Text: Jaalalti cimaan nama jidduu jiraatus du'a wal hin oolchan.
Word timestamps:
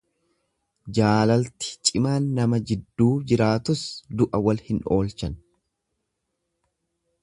Jaalalti 0.99 1.69
cimaan 1.89 2.31
nama 2.39 2.61
jidduu 2.71 3.11
jiraatus 3.33 3.85
du'a 4.19 4.43
wal 4.49 4.67
hin 4.71 4.85
oolchan. 4.97 5.41